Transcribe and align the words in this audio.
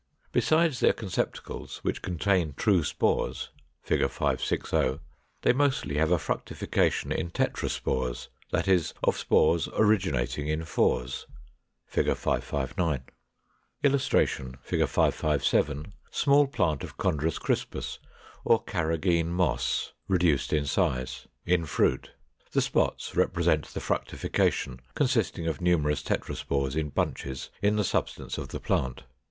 Besides 0.31 0.79
their 0.79 0.93
conceptacles, 0.93 1.77
which 1.83 2.01
contain 2.01 2.55
true 2.57 2.83
spores 2.83 3.51
(Fig. 3.83 4.01
560), 4.09 4.97
they 5.43 5.53
mostly 5.53 5.97
have 5.97 6.09
a 6.09 6.17
fructification 6.17 7.11
in 7.11 7.29
Tetraspores, 7.29 8.29
that 8.51 8.67
is, 8.67 8.95
of 9.03 9.15
spores 9.15 9.69
originating 9.75 10.47
in 10.47 10.65
fours 10.65 11.27
(Fig. 11.85 12.07
559). 12.15 13.03
[Illustration: 13.83 14.57
Fig. 14.63 14.87
557. 14.87 15.93
Small 16.09 16.47
plant 16.47 16.83
of 16.83 16.97
Chondrus 16.97 17.37
crispus, 17.39 17.99
or 18.43 18.63
Carrageen 18.63 19.27
Moss, 19.27 19.93
reduced 20.07 20.51
in 20.51 20.65
size, 20.65 21.27
in 21.45 21.63
fruit; 21.67 22.09
the 22.53 22.61
spots 22.63 23.15
represent 23.15 23.67
the 23.67 23.79
fructification, 23.79 24.79
consisting 24.95 25.45
of 25.45 25.61
numerous 25.61 26.01
tetraspores 26.01 26.75
in 26.75 26.89
bunches 26.89 27.51
in 27.61 27.75
the 27.75 27.83
substance 27.83 28.39
of 28.39 28.47
the 28.47 28.59
plant. 28.59 29.03